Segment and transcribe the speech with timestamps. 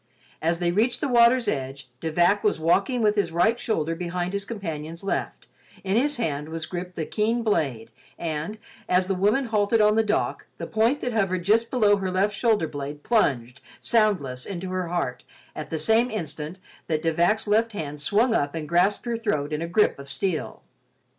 [0.41, 4.33] As they reached the water's edge, De Vac was walking with his right shoulder behind
[4.33, 5.47] his companion's left,
[5.83, 8.57] in his hand was gripped the keen blade and,
[8.89, 12.33] as the woman halted on the dock, the point that hovered just below her left
[12.35, 15.23] shoulder blade plunged, soundless, into her heart
[15.55, 16.57] at the same instant
[16.87, 20.09] that De Vac's left hand swung up and grasped her throat in a grip of
[20.09, 20.63] steel.